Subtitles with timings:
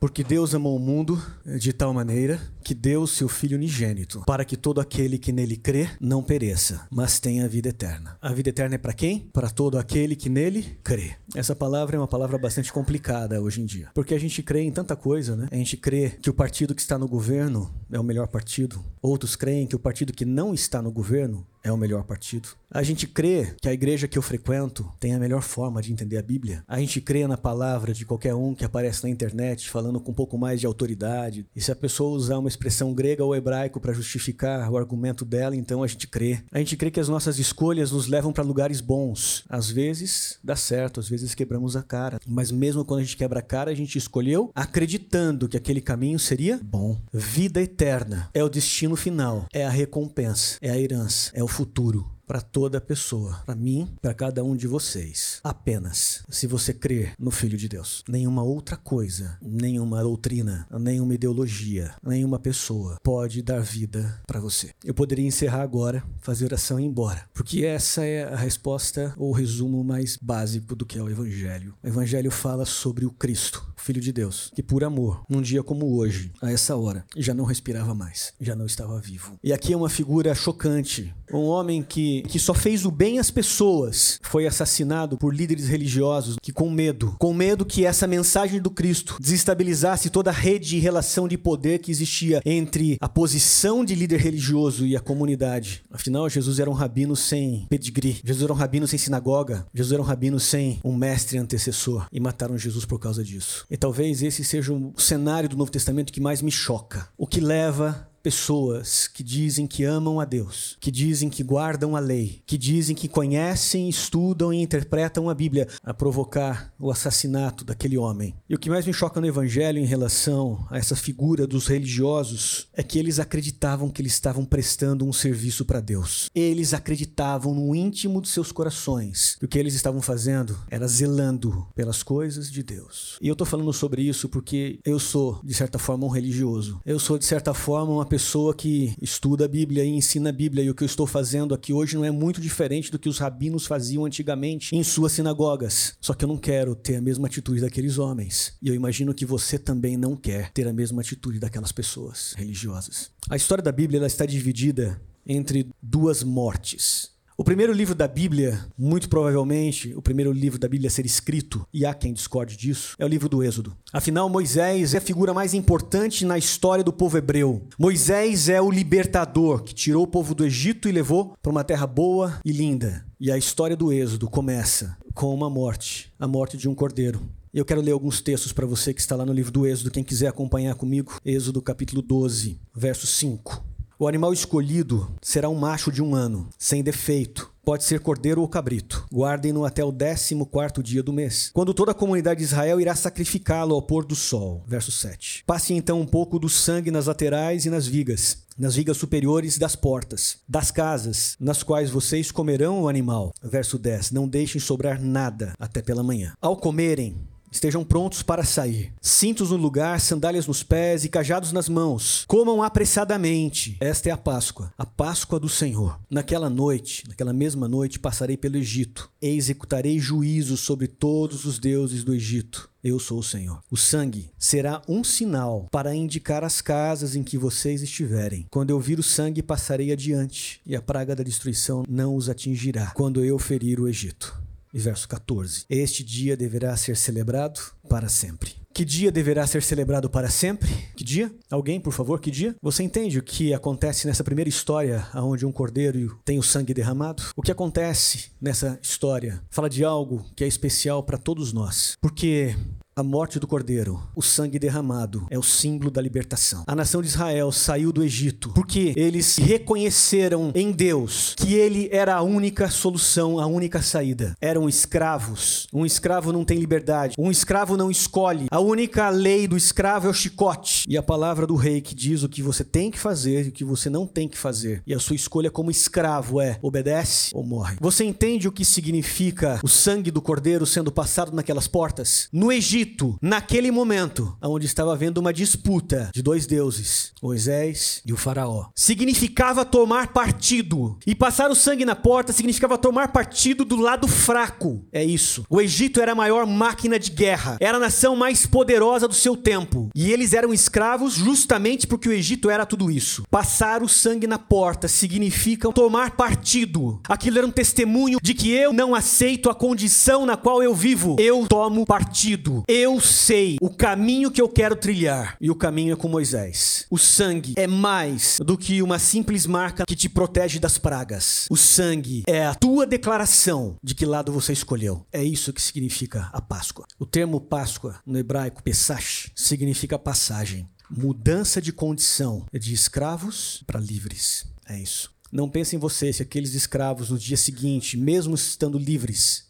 [0.00, 1.22] Porque Deus amou o mundo
[1.58, 5.90] de tal maneira que deu seu Filho unigênito, para que todo aquele que nele crê
[6.00, 8.16] não pereça, mas tenha vida eterna.
[8.22, 9.28] A vida eterna é para quem?
[9.30, 11.16] Para todo aquele que nele crê.
[11.34, 14.72] Essa palavra é uma palavra bastante complicada hoje em dia, porque a gente crê em
[14.72, 15.48] tanta coisa, né?
[15.50, 19.36] A gente crê que o partido que está no governo é o melhor partido, outros
[19.36, 22.48] creem que o partido que não está no governo é o melhor partido.
[22.72, 26.16] A gente crê que a igreja que eu frequento tem a melhor forma de entender
[26.16, 26.62] a Bíblia.
[26.68, 30.14] A gente crê na palavra de qualquer um que aparece na internet falando com um
[30.14, 31.44] pouco mais de autoridade.
[31.54, 35.56] E se a pessoa usar uma expressão grega ou hebraico para justificar o argumento dela,
[35.56, 36.44] então a gente crê.
[36.52, 39.44] A gente crê que as nossas escolhas nos levam para lugares bons.
[39.48, 42.20] Às vezes dá certo, às vezes quebramos a cara.
[42.24, 46.20] Mas mesmo quando a gente quebra a cara, a gente escolheu acreditando que aquele caminho
[46.20, 47.00] seria bom.
[47.12, 52.19] Vida eterna é o destino final, é a recompensa, é a herança, é o futuro
[52.30, 55.40] para toda pessoa, para mim, para cada um de vocês.
[55.42, 58.04] Apenas se você crer no Filho de Deus.
[58.08, 64.70] Nenhuma outra coisa, nenhuma doutrina, nenhuma ideologia, nenhuma pessoa pode dar vida para você.
[64.84, 69.30] Eu poderia encerrar agora, fazer oração e ir embora, porque essa é a resposta ou
[69.30, 71.74] o resumo mais básico do que é o Evangelho.
[71.82, 75.64] O Evangelho fala sobre o Cristo, o Filho de Deus, que por amor, num dia
[75.64, 79.36] como hoje, a essa hora, já não respirava mais, já não estava vivo.
[79.42, 83.30] E aqui é uma figura chocante, um homem que que, só fez o bem às
[83.30, 88.70] pessoas, foi assassinado por líderes religiosos que, com medo, com medo que essa mensagem do
[88.70, 93.94] Cristo desestabilizasse toda a rede e relação de poder que existia entre a posição de
[93.94, 95.82] líder religioso e a comunidade.
[95.90, 100.02] Afinal, Jesus era um rabino sem pedigree, Jesus era um rabino sem sinagoga, Jesus era
[100.02, 103.66] um rabino sem um mestre antecessor e mataram Jesus por causa disso.
[103.70, 107.08] E talvez esse seja o cenário do Novo Testamento que mais me choca.
[107.16, 112.00] O que leva pessoas que dizem que amam a Deus, que dizem que guardam a
[112.00, 117.96] lei, que dizem que conhecem, estudam e interpretam a Bíblia, a provocar o assassinato daquele
[117.96, 118.34] homem.
[118.48, 122.68] E o que mais me choca no Evangelho em relação a essa figura dos religiosos
[122.74, 126.30] é que eles acreditavam que eles estavam prestando um serviço para Deus.
[126.34, 131.66] Eles acreditavam no íntimo de seus corações que o que eles estavam fazendo era zelando
[131.74, 133.18] pelas coisas de Deus.
[133.20, 136.80] E eu estou falando sobre isso porque eu sou, de certa forma, um religioso.
[136.84, 140.64] Eu sou, de certa forma, uma pessoa que estuda a Bíblia e ensina a Bíblia,
[140.64, 143.18] e o que eu estou fazendo aqui hoje não é muito diferente do que os
[143.18, 145.96] rabinos faziam antigamente em suas sinagogas.
[146.00, 148.54] Só que eu não quero ter a mesma atitude daqueles homens.
[148.60, 153.12] E eu imagino que você também não quer ter a mesma atitude daquelas pessoas religiosas.
[153.30, 157.09] A história da Bíblia ela está dividida entre duas mortes.
[157.40, 161.66] O primeiro livro da Bíblia, muito provavelmente, o primeiro livro da Bíblia a ser escrito,
[161.72, 163.74] e há quem discorde disso, é o livro do Êxodo.
[163.90, 167.66] Afinal, Moisés é a figura mais importante na história do povo hebreu.
[167.78, 171.86] Moisés é o libertador que tirou o povo do Egito e levou para uma terra
[171.86, 173.06] boa e linda.
[173.18, 177.22] E a história do Êxodo começa com uma morte, a morte de um cordeiro.
[177.54, 180.04] Eu quero ler alguns textos para você que está lá no livro do Êxodo, quem
[180.04, 181.18] quiser acompanhar comigo.
[181.24, 183.69] Êxodo capítulo 12, verso 5.
[184.00, 187.52] O animal escolhido será um macho de um ano, sem defeito.
[187.62, 189.06] Pode ser cordeiro ou cabrito.
[189.12, 192.94] Guardem-no até o décimo quarto dia do mês, quando toda a comunidade de Israel irá
[192.94, 194.64] sacrificá-lo ao pôr do sol.
[194.66, 195.44] Verso 7.
[195.46, 199.76] Passe então um pouco do sangue nas laterais e nas vigas, nas vigas superiores das
[199.76, 203.34] portas, das casas, nas quais vocês comerão o animal.
[203.42, 204.12] Verso 10.
[204.12, 206.32] Não deixem sobrar nada até pela manhã.
[206.40, 207.18] Ao comerem,
[207.50, 208.92] Estejam prontos para sair.
[209.00, 212.24] Cintos no lugar, sandálias nos pés e cajados nas mãos.
[212.28, 213.76] Comam apressadamente.
[213.80, 215.98] Esta é a Páscoa, a Páscoa do Senhor.
[216.08, 222.04] Naquela noite, naquela mesma noite, passarei pelo Egito e executarei juízo sobre todos os deuses
[222.04, 222.70] do Egito.
[222.82, 223.62] Eu sou o Senhor.
[223.70, 228.46] O sangue será um sinal para indicar as casas em que vocês estiverem.
[228.50, 232.92] Quando eu vir o sangue, passarei adiante, e a praga da destruição não os atingirá,
[232.94, 234.40] quando eu ferir o Egito.
[234.72, 238.54] E verso 14: Este dia deverá ser celebrado para sempre.
[238.72, 240.70] Que dia deverá ser celebrado para sempre?
[240.96, 241.34] Que dia?
[241.50, 242.54] Alguém, por favor, que dia?
[242.62, 247.22] Você entende o que acontece nessa primeira história, onde um cordeiro tem o sangue derramado?
[247.36, 251.96] O que acontece nessa história fala de algo que é especial para todos nós.
[252.00, 252.54] Porque
[253.00, 256.64] a morte do cordeiro, o sangue derramado, é o símbolo da libertação.
[256.66, 262.16] A nação de Israel saiu do Egito porque eles reconheceram em Deus que ele era
[262.16, 264.36] a única solução, a única saída.
[264.38, 265.66] Eram escravos.
[265.72, 267.14] Um escravo não tem liberdade.
[267.18, 268.48] Um escravo não escolhe.
[268.50, 270.84] A única lei do escravo é o chicote.
[270.86, 273.52] E a palavra do rei que diz o que você tem que fazer e o
[273.52, 274.82] que você não tem que fazer.
[274.86, 277.78] E a sua escolha como escravo é obedece ou morre.
[277.80, 282.28] Você entende o que significa o sangue do cordeiro sendo passado naquelas portas?
[282.30, 288.12] No Egito, Egito, naquele momento, onde estava havendo uma disputa de dois deuses, Moisés e
[288.12, 290.98] o Faraó, significava tomar partido.
[291.06, 294.84] E passar o sangue na porta significava tomar partido do lado fraco.
[294.92, 295.44] É isso.
[295.48, 299.36] O Egito era a maior máquina de guerra, era a nação mais poderosa do seu
[299.36, 299.88] tempo.
[299.94, 303.24] E eles eram escravos justamente porque o Egito era tudo isso.
[303.30, 307.00] Passar o sangue na porta significa tomar partido.
[307.08, 311.16] Aquilo era um testemunho de que eu não aceito a condição na qual eu vivo.
[311.18, 312.64] Eu tomo partido.
[312.72, 315.36] Eu sei o caminho que eu quero trilhar.
[315.40, 316.86] E o caminho é com Moisés.
[316.88, 321.48] O sangue é mais do que uma simples marca que te protege das pragas.
[321.50, 325.04] O sangue é a tua declaração de que lado você escolheu.
[325.12, 326.86] É isso que significa a Páscoa.
[326.96, 334.46] O termo Páscoa no hebraico Pesach significa passagem, mudança de condição de escravos para livres.
[334.64, 335.12] É isso.
[335.32, 339.48] Não pense em você se aqueles escravos no dia seguinte, mesmo estando livres,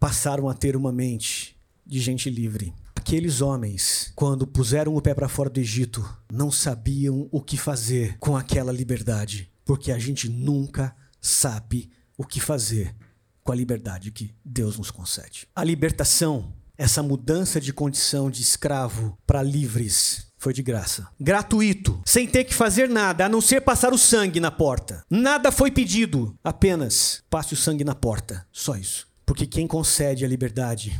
[0.00, 1.54] passaram a ter uma mente
[1.92, 2.72] de gente livre.
[2.96, 6.02] Aqueles homens, quando puseram o pé para fora do Egito,
[6.32, 12.40] não sabiam o que fazer com aquela liberdade, porque a gente nunca sabe o que
[12.40, 12.96] fazer
[13.44, 15.46] com a liberdade que Deus nos concede.
[15.54, 21.06] A libertação, essa mudança de condição de escravo para livres, foi de graça.
[21.20, 25.04] Gratuito, sem ter que fazer nada, a não ser passar o sangue na porta.
[25.10, 28.46] Nada foi pedido, apenas passe o sangue na porta.
[28.50, 29.06] Só isso.
[29.26, 30.98] Porque quem concede a liberdade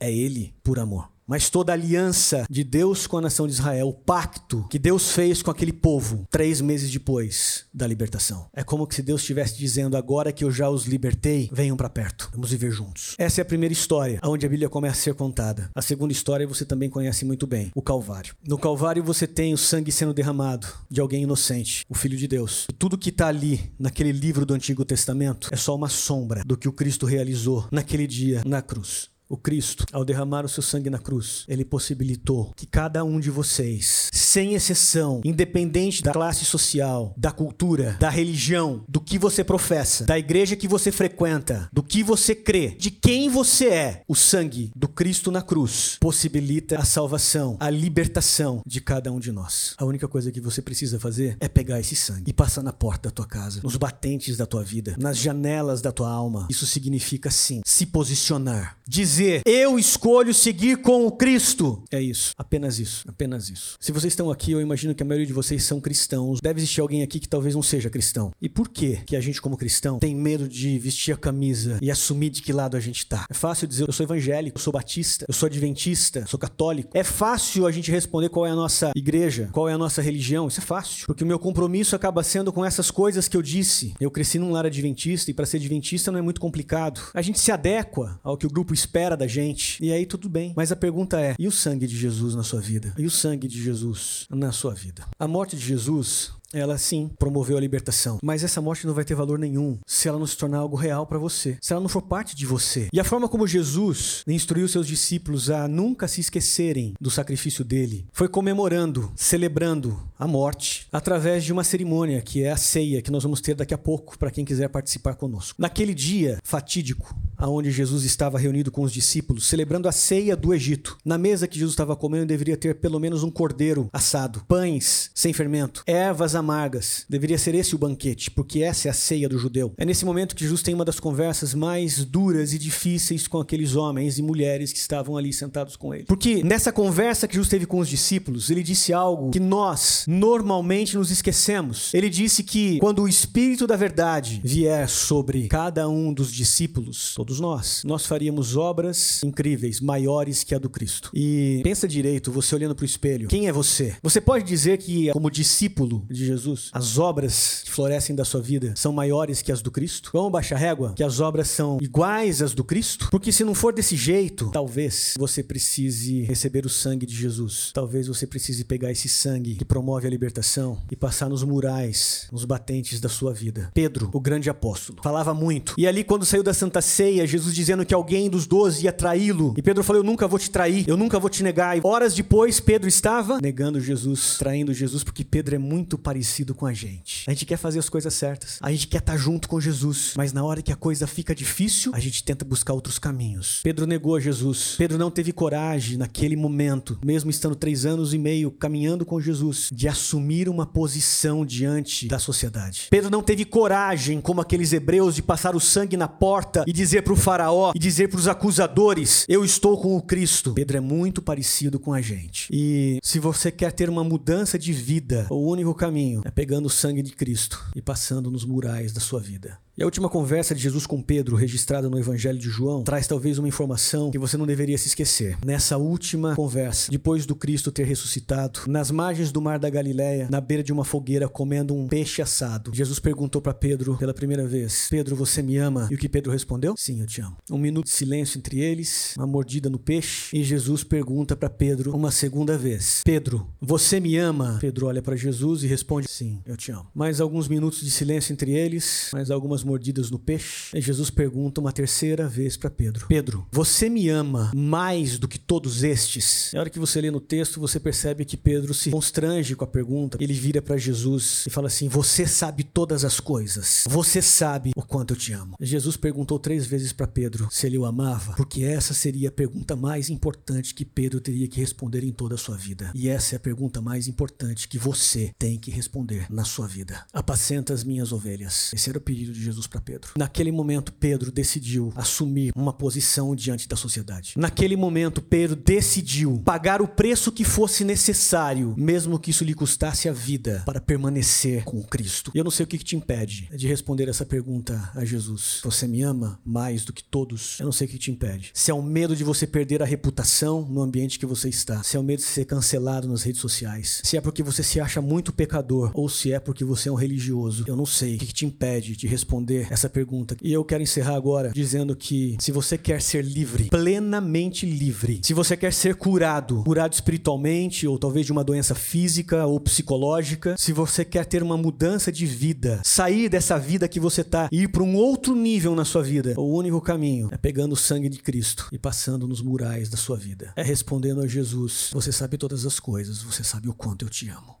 [0.00, 1.08] é Ele por amor.
[1.28, 5.42] Mas toda aliança de Deus com a nação de Israel, o pacto que Deus fez
[5.42, 8.46] com aquele povo três meses depois da libertação.
[8.54, 12.30] É como se Deus estivesse dizendo: agora que eu já os libertei, venham para perto,
[12.32, 13.14] vamos viver juntos.
[13.18, 15.70] Essa é a primeira história, onde a Bíblia começa a ser contada.
[15.74, 18.34] A segunda história você também conhece muito bem: o Calvário.
[18.48, 22.64] No Calvário você tem o sangue sendo derramado de alguém inocente, o Filho de Deus.
[22.70, 26.56] E tudo que está ali, naquele livro do Antigo Testamento, é só uma sombra do
[26.56, 29.10] que o Cristo realizou naquele dia na cruz.
[29.30, 33.30] O Cristo, ao derramar o seu sangue na cruz, ele possibilitou que cada um de
[33.30, 40.06] vocês, sem exceção, independente da classe social, da cultura, da religião, do que você professa,
[40.06, 44.72] da igreja que você frequenta, do que você crê, de quem você é, o sangue
[44.74, 49.74] do Cristo na cruz possibilita a salvação, a libertação de cada um de nós.
[49.76, 53.10] A única coisa que você precisa fazer é pegar esse sangue e passar na porta
[53.10, 56.46] da tua casa, nos batentes da tua vida, nas janelas da tua alma.
[56.48, 61.82] Isso significa sim se posicionar, dizer dizer: Eu escolho seguir com o Cristo.
[61.90, 62.32] É isso.
[62.38, 63.04] Apenas isso.
[63.08, 63.76] Apenas isso.
[63.80, 66.40] Se vocês estão aqui, eu imagino que a maioria de vocês são cristãos.
[66.40, 68.32] Deve existir alguém aqui que talvez não seja cristão.
[68.40, 71.90] E por que que a gente, como cristão, tem medo de vestir a camisa e
[71.90, 73.26] assumir de que lado a gente tá?
[73.28, 76.90] É fácil dizer: Eu sou evangélico, eu sou batista, eu sou adventista, sou católico.
[76.94, 80.46] É fácil a gente responder qual é a nossa igreja, qual é a nossa religião.
[80.46, 81.06] Isso é fácil.
[81.06, 83.94] Porque o meu compromisso acaba sendo com essas coisas que eu disse.
[84.00, 87.00] Eu cresci num lar adventista e para ser adventista não é muito complicado.
[87.12, 89.82] A gente se adequa ao que o grupo espera espera da gente.
[89.82, 90.52] E aí tudo bem.
[90.54, 92.92] Mas a pergunta é: e o sangue de Jesus na sua vida?
[92.98, 95.04] E o sangue de Jesus na sua vida?
[95.18, 98.18] A morte de Jesus ela sim promoveu a libertação.
[98.22, 101.06] Mas essa morte não vai ter valor nenhum se ela não se tornar algo real
[101.06, 102.88] para você, se ela não for parte de você.
[102.92, 108.06] E a forma como Jesus instruiu seus discípulos a nunca se esquecerem do sacrifício dele
[108.12, 113.22] foi comemorando, celebrando a morte através de uma cerimônia que é a ceia que nós
[113.22, 115.60] vamos ter daqui a pouco para quem quiser participar conosco.
[115.60, 120.98] Naquele dia fatídico, aonde Jesus estava reunido com os discípulos, celebrando a ceia do Egito,
[121.04, 125.32] na mesa que Jesus estava comendo deveria ter pelo menos um cordeiro assado, pães sem
[125.32, 127.04] fermento, ervas amargas.
[127.08, 129.72] Deveria ser esse o banquete, porque essa é a ceia do judeu.
[129.76, 133.76] É nesse momento que Jesus tem uma das conversas mais duras e difíceis com aqueles
[133.76, 136.04] homens e mulheres que estavam ali sentados com ele.
[136.04, 140.96] Porque nessa conversa que Jesus teve com os discípulos, ele disse algo que nós normalmente
[140.96, 141.92] nos esquecemos.
[141.94, 147.40] Ele disse que quando o Espírito da Verdade vier sobre cada um dos discípulos, todos
[147.40, 151.10] nós, nós faríamos obras incríveis, maiores que a do Cristo.
[151.12, 153.94] E pensa direito, você olhando para o espelho, quem é você?
[154.02, 158.72] Você pode dizer que, como discípulo de Jesus, as obras que florescem da sua vida
[158.74, 160.08] são maiores que as do Cristo?
[160.14, 160.94] Vamos baixar régua?
[160.96, 163.08] Que as obras são iguais às do Cristo?
[163.10, 167.72] Porque se não for desse jeito, talvez você precise receber o sangue de Jesus.
[167.74, 172.46] Talvez você precise pegar esse sangue que promove a libertação e passar nos murais, nos
[172.46, 173.70] batentes da sua vida.
[173.74, 175.74] Pedro, o grande apóstolo, falava muito.
[175.76, 179.54] E ali, quando saiu da Santa Ceia, Jesus dizendo que alguém dos doze ia traí-lo.
[179.56, 181.76] E Pedro falou: Eu nunca vou te trair, eu nunca vou te negar.
[181.76, 186.66] E horas depois, Pedro estava negando Jesus, traindo Jesus, porque Pedro é muito parecido com
[186.66, 187.24] a gente.
[187.26, 188.58] A gente quer fazer as coisas certas.
[188.60, 190.14] A gente quer estar junto com Jesus.
[190.16, 193.60] Mas na hora que a coisa fica difícil, a gente tenta buscar outros caminhos.
[193.62, 194.74] Pedro negou a Jesus.
[194.76, 199.70] Pedro não teve coragem naquele momento, mesmo estando três anos e meio caminhando com Jesus,
[199.72, 202.86] de assumir uma posição diante da sociedade.
[202.90, 207.02] Pedro não teve coragem, como aqueles hebreus, de passar o sangue na porta e dizer
[207.08, 210.52] para o faraó e dizer para os acusadores: Eu estou com o Cristo.
[210.52, 212.48] Pedro é muito parecido com a gente.
[212.52, 216.70] E se você quer ter uma mudança de vida, o único caminho é pegando o
[216.70, 219.58] sangue de Cristo e passando nos murais da sua vida.
[219.78, 223.38] E a última conversa de Jesus com Pedro, registrada no Evangelho de João, traz talvez
[223.38, 225.38] uma informação que você não deveria se esquecer.
[225.46, 230.40] Nessa última conversa, depois do Cristo ter ressuscitado, nas margens do mar da Galileia, na
[230.40, 234.88] beira de uma fogueira, comendo um peixe assado, Jesus perguntou para Pedro pela primeira vez:
[234.90, 235.86] Pedro, você me ama?
[235.92, 236.74] E o que Pedro respondeu?
[236.76, 237.36] Sim, eu te amo.
[237.48, 241.94] Um minuto de silêncio entre eles, uma mordida no peixe, e Jesus pergunta para Pedro
[241.94, 244.58] uma segunda vez: Pedro, você me ama?
[244.60, 246.88] Pedro olha para Jesus e responde: Sim, eu te amo.
[246.92, 250.76] Mais alguns minutos de silêncio entre eles, mais algumas mordidas no peixe.
[250.76, 255.38] E Jesus pergunta uma terceira vez para Pedro: Pedro, você me ama mais do que
[255.38, 256.50] todos estes?
[256.54, 259.68] Na hora que você lê no texto, você percebe que Pedro se constrange com a
[259.68, 260.16] pergunta.
[260.20, 263.84] Ele vira para Jesus e fala assim: Você sabe todas as coisas.
[263.88, 265.54] Você sabe o quanto eu te amo.
[265.60, 269.76] Jesus perguntou três vezes para Pedro se ele o amava, porque essa seria a pergunta
[269.76, 272.90] mais importante que Pedro teria que responder em toda a sua vida.
[272.94, 277.04] E essa é a pergunta mais importante que você tem que responder na sua vida.
[277.12, 278.72] Apacenta as minhas ovelhas.
[278.72, 280.12] Esse era o pedido de Jesus Jesus para Pedro.
[280.16, 284.34] Naquele momento, Pedro decidiu assumir uma posição diante da sociedade.
[284.36, 290.08] Naquele momento, Pedro decidiu pagar o preço que fosse necessário, mesmo que isso lhe custasse
[290.08, 292.30] a vida, para permanecer com Cristo.
[292.34, 295.60] E eu não sei o que, te impede de responder essa pergunta a Jesus.
[295.64, 297.58] Você me ama mais do que todos?
[297.58, 298.50] Eu não sei o que te impede.
[298.54, 301.96] Se é o medo de você perder a reputação no ambiente que você está, se
[301.96, 305.02] é o medo de ser cancelado nas redes sociais, se é porque você se acha
[305.02, 308.32] muito pecador ou se é porque você é um religioso, eu não sei o que
[308.32, 310.36] te impede de responder responder essa pergunta.
[310.42, 315.32] E eu quero encerrar agora dizendo que se você quer ser livre, plenamente livre, se
[315.32, 320.72] você quer ser curado, curado espiritualmente ou talvez de uma doença física ou psicológica, se
[320.72, 324.68] você quer ter uma mudança de vida, sair dessa vida que você tá e ir
[324.68, 328.18] para um outro nível na sua vida, o único caminho é pegando o sangue de
[328.18, 330.52] Cristo e passando nos murais da sua vida.
[330.56, 334.28] É respondendo a Jesus: Você sabe todas as coisas, você sabe o quanto eu te
[334.28, 334.57] amo.